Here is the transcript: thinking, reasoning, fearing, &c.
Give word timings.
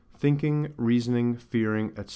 thinking, 0.17 0.73
reasoning, 0.77 1.35
fearing, 1.37 1.91
&c. 1.95 2.03